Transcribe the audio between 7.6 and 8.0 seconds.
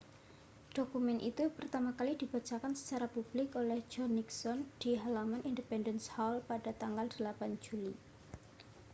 juli